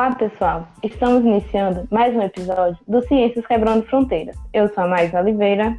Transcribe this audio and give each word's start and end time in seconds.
Olá, 0.00 0.14
pessoal! 0.14 0.66
Estamos 0.82 1.22
iniciando 1.26 1.86
mais 1.90 2.16
um 2.16 2.22
episódio 2.22 2.78
do 2.88 3.06
Ciências 3.06 3.46
Quebrando 3.46 3.84
Fronteiras. 3.84 4.34
Eu 4.50 4.66
sou 4.72 4.84
a 4.84 4.86
Mais 4.86 5.12
Oliveira. 5.12 5.78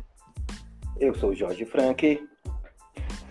Eu 1.00 1.16
sou 1.16 1.32
o 1.32 1.36
Jorge 1.36 1.66
Frank. 1.66 2.24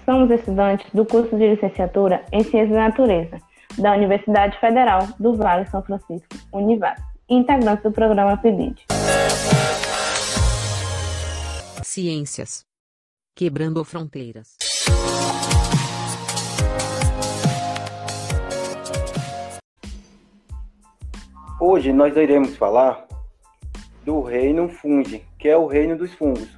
Somos 0.05 0.29
estudantes 0.33 0.93
do 0.93 1.07
curso 1.07 1.37
de 1.37 1.47
licenciatura 1.47 2.25
em 2.33 2.43
Ciências 2.43 2.71
da 2.71 2.89
Natureza 2.89 3.39
da 3.79 3.95
Universidade 3.95 4.59
Federal 4.59 5.07
do 5.21 5.37
Vale 5.37 5.65
São 5.69 5.81
Francisco, 5.81 6.27
Univas, 6.53 7.01
e 7.29 7.37
integrantes 7.37 7.85
do 7.85 7.93
programa 7.93 8.37
PIBID. 8.39 8.87
Ciências. 11.85 12.67
Quebrando 13.37 13.85
fronteiras. 13.85 14.57
Hoje 21.63 21.93
nós 21.93 22.17
iremos 22.17 22.57
falar 22.57 23.07
do 24.03 24.23
reino 24.23 24.67
fungi, 24.67 25.23
que 25.39 25.47
é 25.47 25.55
o 25.55 25.67
reino 25.67 25.95
dos 25.95 26.11
fungos. 26.15 26.49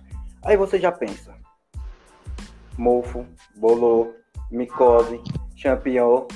Aí 0.44 0.56
você 0.56 0.78
já 0.78 0.92
pensa: 0.92 1.34
mofo, 2.78 3.26
bolô, 3.56 4.12
micose, 4.48 5.20
champignon. 5.56 6.28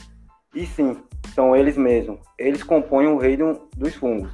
E 0.52 0.66
sim, 0.66 0.96
são 1.32 1.54
eles 1.54 1.76
mesmos. 1.76 2.18
Eles 2.36 2.64
compõem 2.64 3.06
o 3.06 3.18
reino 3.18 3.68
dos 3.76 3.94
fungos. 3.94 4.32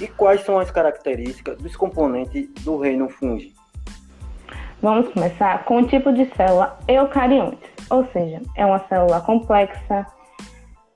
E 0.00 0.08
quais 0.08 0.40
são 0.40 0.58
as 0.58 0.72
características 0.72 1.56
dos 1.58 1.76
componentes 1.76 2.48
do 2.64 2.76
reino 2.78 3.08
fungi? 3.08 3.54
Vamos 4.82 5.08
começar 5.12 5.64
com 5.66 5.82
o 5.82 5.86
tipo 5.86 6.12
de 6.12 6.26
célula 6.34 6.76
eucarionte, 6.88 7.62
ou 7.90 8.04
seja, 8.08 8.42
é 8.56 8.66
uma 8.66 8.80
célula 8.88 9.20
complexa, 9.20 10.04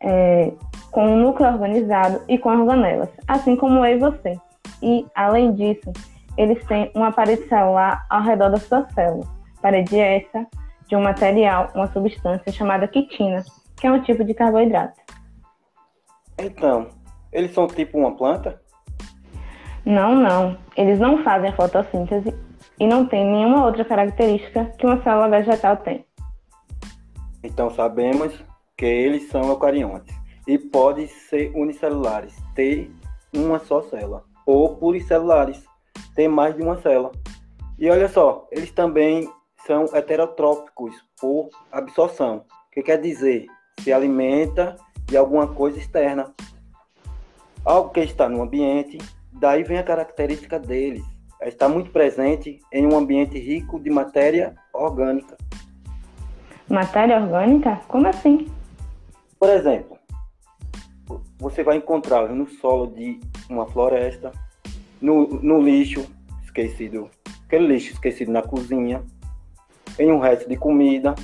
é, 0.00 0.52
com 0.90 1.06
um 1.06 1.16
núcleo 1.16 1.48
organizado 1.48 2.22
e 2.28 2.38
com 2.38 2.50
organelas, 2.50 3.08
assim 3.26 3.56
como 3.56 3.84
eu 3.84 3.96
e 3.96 3.98
você. 3.98 4.38
E, 4.82 5.06
além 5.14 5.52
disso, 5.54 5.92
eles 6.36 6.64
têm 6.66 6.90
uma 6.94 7.12
parede 7.12 7.48
celular 7.48 8.06
ao 8.08 8.22
redor 8.22 8.50
da 8.50 8.56
sua 8.58 8.88
célula. 8.90 9.26
Parede 9.60 9.98
essa 9.98 10.46
de 10.88 10.96
um 10.96 11.02
material, 11.02 11.68
uma 11.74 11.86
substância 11.92 12.50
chamada 12.52 12.88
quitina, 12.88 13.44
que 13.76 13.86
é 13.86 13.92
um 13.92 14.02
tipo 14.02 14.24
de 14.24 14.34
carboidrato. 14.34 14.98
Então, 16.38 16.88
eles 17.32 17.52
são 17.52 17.66
tipo 17.66 17.98
uma 17.98 18.16
planta? 18.16 18.60
Não, 19.84 20.14
não. 20.14 20.58
Eles 20.76 20.98
não 20.98 21.22
fazem 21.22 21.52
fotossíntese 21.52 22.34
e 22.78 22.86
não 22.86 23.06
têm 23.06 23.24
nenhuma 23.24 23.64
outra 23.64 23.84
característica 23.84 24.64
que 24.78 24.86
uma 24.86 25.02
célula 25.02 25.28
vegetal 25.28 25.76
tem. 25.76 26.04
Então 27.42 27.70
sabemos 27.70 28.42
que 28.76 28.86
eles 28.86 29.28
são 29.28 29.42
eucariontes 29.42 30.19
e 30.46 30.58
podem 30.58 31.06
ser 31.06 31.52
unicelulares, 31.54 32.36
ter 32.54 32.90
uma 33.34 33.58
só 33.58 33.82
célula, 33.82 34.24
ou 34.46 34.76
pluricelulares, 34.76 35.64
ter 36.14 36.28
mais 36.28 36.56
de 36.56 36.62
uma 36.62 36.80
célula. 36.80 37.12
E 37.78 37.88
olha 37.88 38.08
só, 38.08 38.46
eles 38.50 38.70
também 38.70 39.30
são 39.66 39.84
heterotrópicos 39.94 40.94
por 41.20 41.48
absorção. 41.70 42.38
O 42.38 42.70
que 42.72 42.82
quer 42.82 43.00
dizer? 43.00 43.46
Se 43.80 43.92
alimenta 43.92 44.76
de 45.06 45.16
alguma 45.16 45.46
coisa 45.46 45.78
externa. 45.78 46.34
Algo 47.64 47.90
que 47.90 48.00
está 48.00 48.28
no 48.28 48.42
ambiente, 48.42 48.98
daí 49.32 49.62
vem 49.62 49.78
a 49.78 49.82
característica 49.82 50.58
deles. 50.58 51.04
Está 51.42 51.68
muito 51.68 51.90
presente 51.90 52.60
em 52.72 52.86
um 52.86 52.96
ambiente 52.96 53.38
rico 53.38 53.80
de 53.80 53.90
matéria 53.90 54.54
orgânica. 54.72 55.36
Matéria 56.68 57.18
orgânica? 57.18 57.80
Como 57.88 58.06
assim? 58.06 58.46
Por 59.38 59.48
exemplo, 59.48 59.98
você 61.40 61.64
vai 61.64 61.78
encontrá 61.78 62.28
no 62.28 62.46
solo 62.46 62.86
de 62.88 63.18
uma 63.48 63.66
floresta, 63.66 64.30
no, 65.00 65.26
no 65.42 65.60
lixo 65.60 66.06
esquecido, 66.44 67.08
aquele 67.46 67.66
lixo 67.66 67.94
esquecido 67.94 68.30
na 68.30 68.42
cozinha, 68.42 69.02
em 69.98 70.12
um 70.12 70.18
resto 70.18 70.48
de 70.48 70.56
comida, 70.56 71.14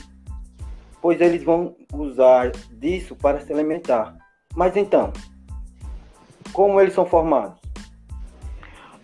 pois 1.03 1.21
eles 1.21 1.45
vão 1.45 1.77
usar 1.93 2.51
disso 2.73 3.15
para 3.15 3.41
se 3.41 3.53
alimentar. 3.53 4.17
Mas 4.55 4.75
então, 4.77 5.13
como 6.53 6.81
eles 6.81 6.95
são 6.95 7.05
formados? 7.05 7.61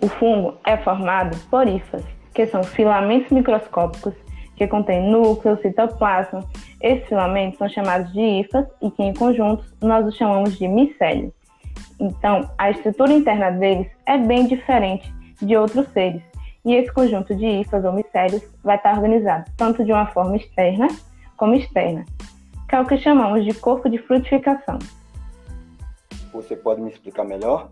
O 0.01 0.09
fungo 0.09 0.57
é 0.65 0.77
formado 0.79 1.37
por 1.51 1.69
hifas, 1.69 2.03
que 2.35 2.47
são 2.47 2.65
filamentos 2.65 3.31
microscópicos 3.31 4.15
que 4.57 4.67
contêm 4.67 5.11
núcleo, 5.11 5.61
citoplasma. 5.61 6.45
Esses 6.81 7.09
filamentos 7.09 7.59
são 7.59 7.69
chamados 7.69 8.13
de 8.13 8.21
hifas 8.21 8.67
e 8.81 8.91
que, 8.91 9.03
em 9.03 9.15
conjuntos, 9.15 9.73
nós 9.81 10.07
os 10.07 10.17
chamamos 10.17 10.59
de 10.59 10.69
micélio. 10.69 11.33
Então, 11.99 12.49
a 12.59 12.71
estrutura 12.71 13.13
interna 13.13 13.51
deles 13.51 13.89
é 14.07 14.19
bem 14.19 14.47
diferente 14.47 15.13
de 15.41 15.57
outros 15.57 15.87
seres, 15.89 16.23
e 16.65 16.75
esse 16.75 16.93
conjunto 16.93 17.35
de 17.35 17.45
hifas 17.45 17.85
ou 17.85 17.93
micélios 17.93 18.43
vai 18.63 18.77
estar 18.77 18.95
organizado 18.95 19.51
tanto 19.57 19.85
de 19.85 19.93
uma 19.93 20.07
forma 20.07 20.37
externa 20.37 20.89
como 21.37 21.55
externa, 21.55 22.05
que 22.69 22.75
é 22.75 22.81
o 22.81 22.87
que 22.87 22.97
chamamos 22.99 23.45
de 23.45 23.53
corpo 23.55 23.89
de 23.89 23.99
frutificação. 23.99 24.79
Você 26.33 26.57
pode 26.57 26.81
me 26.81 26.91
explicar 26.91 27.25
melhor? 27.25 27.71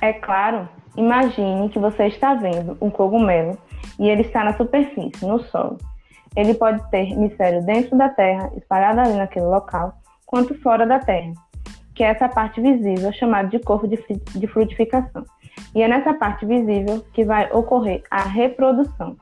É 0.00 0.12
claro, 0.12 0.68
imagine 0.96 1.68
que 1.68 1.78
você 1.78 2.06
está 2.06 2.34
vendo 2.34 2.76
um 2.80 2.90
cogumelo 2.90 3.58
e 3.98 4.08
ele 4.08 4.22
está 4.22 4.44
na 4.44 4.56
superfície, 4.56 5.24
no 5.24 5.42
solo. 5.44 5.78
Ele 6.34 6.54
pode 6.54 6.82
ter 6.90 7.14
micélio 7.16 7.64
dentro 7.64 7.96
da 7.96 8.08
terra, 8.08 8.50
espalhado 8.56 9.00
ali 9.00 9.14
naquele 9.14 9.46
local, 9.46 9.94
quanto 10.24 10.54
fora 10.62 10.86
da 10.86 10.98
terra, 10.98 11.32
que 11.94 12.02
é 12.02 12.06
essa 12.06 12.28
parte 12.28 12.60
visível 12.60 13.12
chamada 13.12 13.48
de 13.48 13.58
corpo 13.58 13.86
de 13.86 14.46
frutificação. 14.46 15.24
E 15.74 15.82
é 15.82 15.88
nessa 15.88 16.14
parte 16.14 16.46
visível 16.46 17.04
que 17.12 17.24
vai 17.24 17.50
ocorrer 17.52 18.02
a 18.10 18.22
reprodução. 18.22 19.16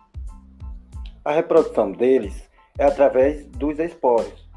A 1.24 1.32
reprodução 1.32 1.90
deles 1.92 2.48
é 2.78 2.84
através 2.84 3.44
dos 3.46 3.78
esporos. 3.78 4.48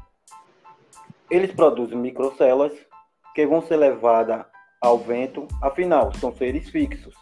Eles 1.30 1.52
produzem 1.52 1.98
microcélulas 1.98 2.72
que 3.34 3.46
vão 3.46 3.60
ser 3.62 3.76
levadas 3.76 4.44
ao 4.80 4.98
vento, 4.98 5.48
afinal, 5.60 6.12
são 6.14 6.32
seres 6.32 6.68
fixos. 6.68 7.14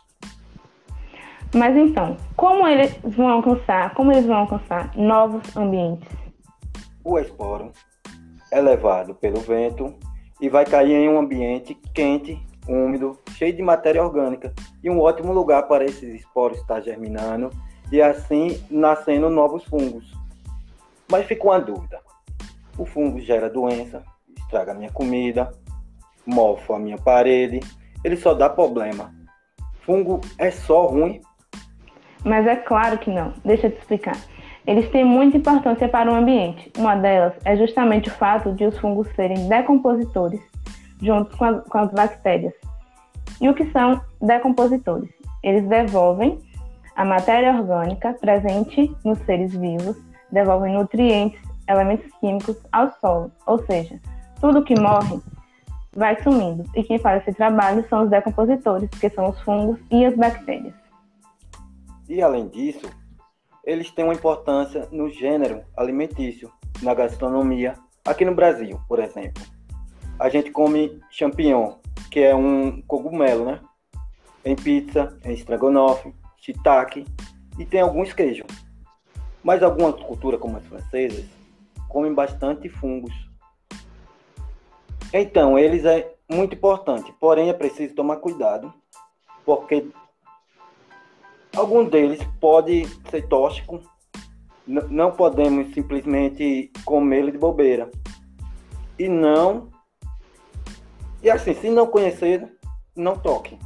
Mas 1.55 1.77
então, 1.77 2.17
como 2.35 2.67
eles 2.67 2.97
vão 3.03 3.29
alcançar, 3.29 3.93
como 3.95 4.11
eles 4.11 4.25
vão 4.25 4.37
alcançar 4.37 4.97
novos 4.97 5.55
ambientes? 5.55 6.09
O 7.05 7.19
esporo 7.19 7.73
é 8.51 8.61
levado 8.61 9.15
pelo 9.15 9.41
vento 9.41 9.95
e 10.41 10.49
vai 10.49 10.65
cair 10.65 10.95
em 10.95 11.09
um 11.11 11.19
ambiente 11.19 11.75
quente, 11.95 12.41
úmido, 12.67 13.19
cheio 13.37 13.55
de 13.55 13.63
matéria 13.63 14.03
orgânica 14.03 14.53
e 14.83 14.89
um 14.89 15.01
ótimo 15.01 15.33
lugar 15.33 15.65
para 15.65 15.85
esses 15.85 16.15
esporos 16.15 16.59
estar 16.59 16.81
germinando 16.81 17.51
e 17.91 18.01
assim 18.01 18.59
nascendo 18.71 19.29
novos 19.29 19.65
fungos. 19.65 20.11
Mas 21.11 21.27
fica 21.27 21.45
uma 21.45 21.61
dúvida: 21.61 22.01
o 22.79 22.87
fungo 22.87 23.21
gera 23.21 23.51
doença, 23.51 24.03
estraga 24.39 24.73
minha 24.73 24.91
comida, 24.91 25.53
mofo 26.25 26.73
a 26.73 26.79
minha 26.79 26.97
parede, 26.97 27.61
ele 28.03 28.17
só 28.17 28.33
dá 28.33 28.49
problema. 28.49 29.15
Fungo 29.85 30.21
é 30.39 30.51
só 30.51 30.87
ruim 30.87 31.21
mas 32.25 32.47
é 32.47 32.57
claro 32.57 32.99
que 32.99 33.11
não. 33.11 33.33
Deixa 33.45 33.67
eu 33.67 33.73
te 33.73 33.79
explicar. 33.79 34.17
Eles 34.67 34.89
têm 34.91 35.05
muita 35.05 35.37
importância 35.37 35.89
para 35.89 36.11
o 36.11 36.15
ambiente. 36.15 36.71
Uma 36.79 36.95
delas 36.95 37.35
é 37.45 37.57
justamente 37.57 38.09
o 38.09 38.13
fato 38.13 38.53
de 38.53 38.65
os 38.65 38.79
fungos 38.79 39.09
serem 39.17 39.49
decompositores, 39.49 40.41
junto 41.01 41.37
com, 41.37 41.61
com 41.61 41.79
as 41.79 41.91
bactérias. 41.91 42.55
E 43.41 43.49
o 43.49 43.55
que 43.55 43.69
são 43.73 44.01
decompositores? 44.21 45.11
Eles 45.43 45.69
devolvem 45.69 46.39
a 46.95 47.05
matéria 47.05 47.57
orgânica 47.57 48.15
presente 48.21 48.95
nos 49.05 49.19
seres 49.21 49.53
vivos, 49.57 49.97
devolvem 50.31 50.75
nutrientes, 50.75 51.41
elementos 51.69 52.07
químicos 52.21 52.57
ao 52.71 52.93
solo. 53.01 53.33
Ou 53.47 53.59
seja, 53.65 53.99
tudo 54.41 54.63
que 54.63 54.79
morre 54.79 55.19
vai 55.95 56.21
sumindo. 56.23 56.65
E 56.77 56.85
quem 56.85 56.99
faz 56.99 57.23
esse 57.23 57.37
trabalho 57.37 57.85
são 57.89 58.05
os 58.05 58.11
decompositores, 58.11 58.89
que 58.91 59.09
são 59.11 59.31
os 59.31 59.41
fungos 59.41 59.79
e 59.91 60.05
as 60.05 60.15
bactérias. 60.15 60.82
E 62.13 62.21
além 62.21 62.47
disso, 62.47 62.91
eles 63.65 63.91
têm 63.91 64.05
uma 64.05 64.13
importância 64.13 64.87
no 64.93 65.09
gênero 65.09 65.65
alimentício, 65.75 66.53
na 66.83 66.93
gastronomia, 66.93 67.73
aqui 68.05 68.23
no 68.23 68.35
Brasil, 68.35 68.79
por 68.87 68.99
exemplo. 68.99 69.43
A 70.19 70.29
gente 70.29 70.51
come 70.51 71.01
champignon, 71.11 71.77
que 72.11 72.21
é 72.21 72.35
um 72.35 72.83
cogumelo, 72.83 73.47
né? 73.47 73.61
Em 74.45 74.55
pizza, 74.55 75.19
em 75.25 75.33
estrogonofe, 75.33 76.15
shiitake 76.37 77.07
e 77.59 77.65
tem 77.65 77.81
alguns 77.81 78.13
queijos. 78.13 78.47
Mas 79.43 79.63
algumas 79.63 79.99
culturas, 80.03 80.39
como 80.39 80.59
as 80.59 80.67
francesas, 80.67 81.25
comem 81.89 82.13
bastante 82.13 82.69
fungos. 82.69 83.15
Então, 85.15 85.59
eles 85.59 85.87
é 85.87 86.15
muito 86.31 86.57
importante, 86.57 87.11
porém 87.19 87.49
é 87.49 87.55
preciso 87.55 87.95
tomar 87.95 88.17
cuidado, 88.17 88.71
porque 89.47 89.89
Algum 91.57 91.85
deles 91.85 92.23
pode 92.41 92.87
ser 93.11 93.29
tóxico, 93.29 93.81
não 94.67 95.13
podemos 95.13 95.73
simplesmente 95.75 96.71
comê-lo 96.85 97.31
de 97.31 97.39
bobeira. 97.39 97.91
E 98.99 99.09
não 99.09 99.69
E 101.23 101.31
assim, 101.31 101.55
se 101.55 101.71
não 101.71 101.87
conhecer, 101.87 102.49
não 102.97 103.17
toque. 103.17 103.57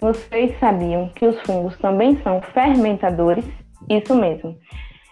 Vocês 0.00 0.58
sabiam 0.60 1.08
que 1.14 1.26
os 1.26 1.40
fungos 1.42 1.76
também 1.78 2.20
são 2.22 2.40
fermentadores? 2.42 3.44
Isso 3.88 4.14
mesmo. 4.14 4.56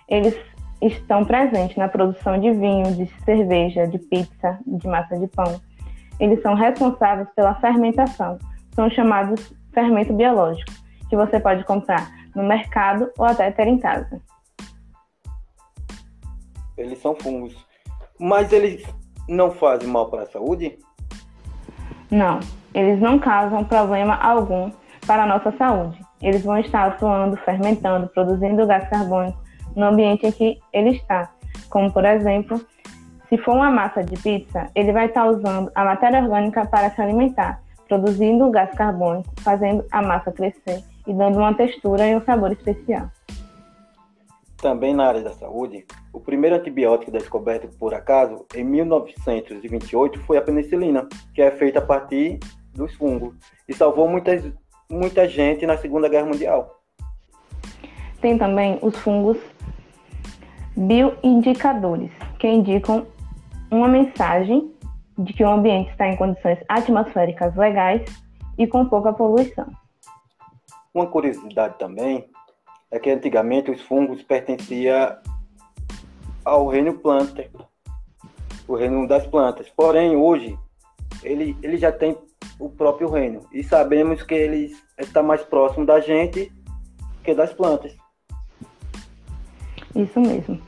Eles 0.08 0.36
estão 0.82 1.24
presentes 1.24 1.76
na 1.76 1.88
produção 1.88 2.38
de 2.38 2.52
vinho, 2.52 2.94
de 2.94 3.06
cerveja, 3.24 3.86
de 3.86 3.98
pizza, 3.98 4.58
de 4.66 4.86
massa 4.86 5.18
de 5.18 5.26
pão. 5.28 5.60
Eles 6.20 6.40
são 6.42 6.54
responsáveis 6.54 7.28
pela 7.34 7.54
fermentação. 7.56 8.38
São 8.74 8.90
chamados 8.90 9.52
fermento 9.76 10.14
biológico, 10.14 10.73
que 11.11 11.14
você 11.14 11.38
pode 11.38 11.62
comprar 11.64 12.11
no 12.34 12.43
mercado 12.43 13.11
ou 13.19 13.26
até 13.26 13.50
ter 13.50 13.69
em 13.69 13.78
casa. 13.78 14.23
Eles 16.78 16.99
são 16.99 17.14
fungos. 17.14 17.55
Mas 18.19 18.50
eles 18.52 18.82
não 19.28 19.50
fazem 19.50 19.87
mal 19.87 20.08
para 20.08 20.23
a 20.23 20.26
saúde? 20.26 20.78
Não, 22.11 22.40
eles 22.73 22.99
não 23.00 23.19
causam 23.19 23.64
problema 23.64 24.14
algum 24.14 24.70
para 25.06 25.25
a 25.25 25.26
nossa 25.26 25.52
saúde. 25.58 26.00
Eles 26.23 26.43
vão 26.43 26.58
estar 26.58 26.87
atuando, 26.87 27.37
fermentando, 27.37 28.08
produzindo 28.08 28.67
gás 28.67 28.88
carbônico 28.88 29.38
no 29.75 29.84
ambiente 29.84 30.26
em 30.26 30.32
que 30.32 30.58
ele 30.73 30.96
está. 30.96 31.31
Como, 31.69 31.93
por 31.93 32.06
exemplo, 32.06 32.58
se 33.28 33.37
for 33.38 33.55
uma 33.56 33.70
massa 33.70 34.02
de 34.02 34.17
pizza, 34.23 34.70
ele 34.75 34.93
vai 34.93 35.06
estar 35.06 35.26
usando 35.26 35.70
a 35.75 35.84
matéria 35.84 36.23
orgânica 36.23 36.64
para 36.64 36.90
se 36.90 37.02
alimentar, 37.02 37.61
produzindo 37.88 38.50
gás 38.50 38.70
carbônico, 38.76 39.28
fazendo 39.40 39.84
a 39.90 40.02
massa 40.02 40.32
crescer 40.32 40.82
e 41.06 41.12
dando 41.12 41.38
uma 41.38 41.54
textura 41.54 42.06
e 42.06 42.16
um 42.16 42.24
sabor 42.24 42.52
especial. 42.52 43.10
Também 44.56 44.94
na 44.94 45.06
área 45.06 45.22
da 45.22 45.32
saúde, 45.32 45.84
o 46.12 46.18
primeiro 46.18 46.56
antibiótico 46.56 47.12
descoberto 47.12 47.68
por 47.78 47.94
acaso 47.94 48.46
em 48.54 48.64
1928 48.64 50.18
foi 50.20 50.38
a 50.38 50.42
penicilina, 50.42 51.06
que 51.34 51.42
é 51.42 51.50
feita 51.50 51.78
a 51.78 51.82
partir 51.82 52.40
dos 52.74 52.94
fungos 52.94 53.34
e 53.68 53.74
salvou 53.74 54.08
muitas, 54.08 54.42
muita 54.90 55.28
gente 55.28 55.66
na 55.66 55.76
Segunda 55.76 56.08
Guerra 56.08 56.26
Mundial. 56.26 56.80
Tem 58.20 58.38
também 58.38 58.78
os 58.80 58.96
fungos 58.96 59.36
bioindicadores, 60.74 62.10
que 62.38 62.48
indicam 62.48 63.06
uma 63.70 63.88
mensagem 63.88 64.72
de 65.18 65.32
que 65.32 65.44
o 65.44 65.48
ambiente 65.48 65.90
está 65.90 66.08
em 66.08 66.16
condições 66.16 66.58
atmosféricas 66.68 67.54
legais 67.56 68.02
e 68.58 68.66
com 68.66 68.86
pouca 68.86 69.12
poluição. 69.12 69.66
Uma 70.92 71.06
curiosidade 71.06 71.78
também 71.78 72.28
é 72.90 72.98
que 72.98 73.10
antigamente 73.10 73.70
os 73.70 73.80
fungos 73.82 74.22
pertenciam 74.22 75.16
ao 76.44 76.68
reino 76.68 76.94
planta, 76.94 77.44
o 78.68 78.76
reino 78.76 79.06
das 79.06 79.26
plantas. 79.26 79.68
Porém, 79.70 80.16
hoje 80.16 80.58
ele, 81.22 81.56
ele 81.62 81.76
já 81.76 81.90
tem 81.90 82.16
o 82.58 82.68
próprio 82.68 83.10
reino 83.10 83.40
e 83.52 83.62
sabemos 83.62 84.22
que 84.22 84.34
ele 84.34 84.74
está 84.98 85.22
mais 85.22 85.42
próximo 85.42 85.84
da 85.84 86.00
gente 86.00 86.52
que 87.22 87.34
das 87.34 87.52
plantas. 87.52 87.94
Isso 89.94 90.20
mesmo. 90.20 90.60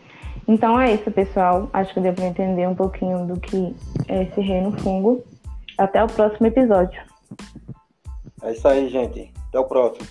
Então 0.47 0.81
é 0.81 0.95
isso, 0.95 1.11
pessoal. 1.11 1.69
Acho 1.73 1.93
que 1.93 2.01
deu 2.01 2.15
para 2.15 2.27
entender 2.27 2.67
um 2.67 2.75
pouquinho 2.75 3.27
do 3.27 3.39
que 3.39 3.77
esse 4.09 4.41
reino 4.41 4.73
fungo. 4.79 5.25
Até 5.77 6.03
o 6.03 6.07
próximo 6.07 6.47
episódio. 6.47 7.01
É 8.43 8.53
isso 8.53 8.67
aí, 8.67 8.89
gente. 8.89 9.33
Até 9.49 9.59
o 9.59 9.65
próximo. 9.65 10.07